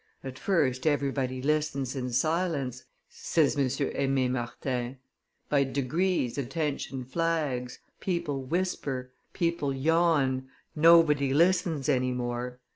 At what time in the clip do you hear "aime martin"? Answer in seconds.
3.93-4.97